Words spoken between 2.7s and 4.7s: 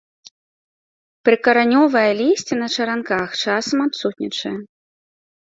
чаранках, часам адсутнічае.